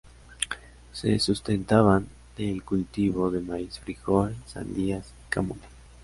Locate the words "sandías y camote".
4.47-5.67